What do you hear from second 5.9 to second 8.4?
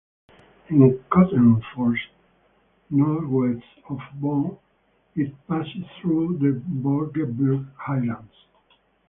through the Vorgebirge highlands.